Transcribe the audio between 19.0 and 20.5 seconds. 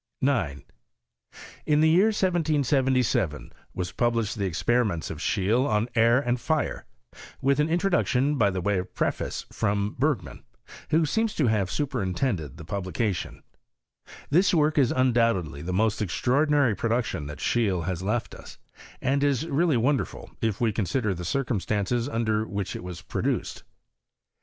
and is really won derful,